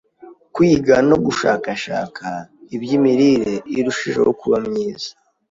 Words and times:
kwiga 0.53 0.95
no 1.09 1.15
gushakashaka 1.25 2.27
iby’imirire 2.75 3.53
irushijeho 3.77 4.31
kuba 4.41 4.57
myiza, 4.67 5.09